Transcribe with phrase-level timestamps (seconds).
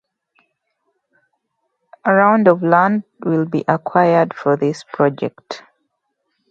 [2.07, 5.61] Around of land will be acquired for this project.